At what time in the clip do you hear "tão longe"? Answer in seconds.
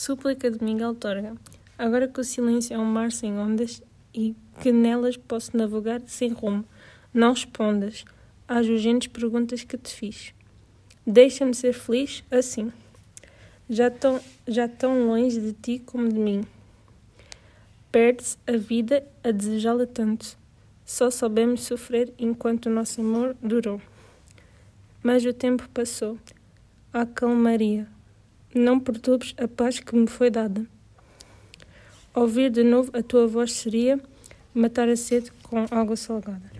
14.66-15.38